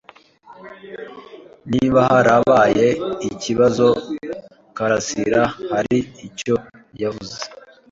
Niba 1.71 1.99
harabaye 2.11 2.87
ikibazo, 3.29 3.87
Karasirahari 4.77 5.97
icyo 6.27 6.55
yavuze. 7.01 7.37